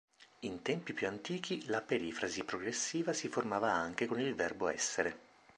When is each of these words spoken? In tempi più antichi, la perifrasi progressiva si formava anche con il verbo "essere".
In 0.39 0.63
tempi 0.63 0.93
più 0.93 1.05
antichi, 1.05 1.63
la 1.67 1.81
perifrasi 1.83 2.43
progressiva 2.43 3.13
si 3.13 3.27
formava 3.27 3.71
anche 3.71 4.07
con 4.07 4.19
il 4.19 4.33
verbo 4.33 4.67
"essere". 4.67 5.15